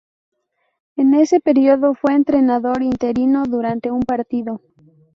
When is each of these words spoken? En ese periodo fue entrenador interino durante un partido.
En 0.95 1.13
ese 1.13 1.39
periodo 1.39 1.93
fue 1.93 2.15
entrenador 2.15 2.81
interino 2.81 3.43
durante 3.45 3.91
un 3.91 4.01
partido. 4.01 4.59